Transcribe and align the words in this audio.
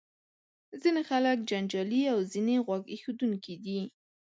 ځینې 0.81 1.01
خلک 1.09 1.37
جنجالي 1.49 2.01
او 2.13 2.19
ځینې 2.33 2.55
غوږ 2.65 2.83
ایښودونکي 2.93 3.55
دي. 3.63 3.79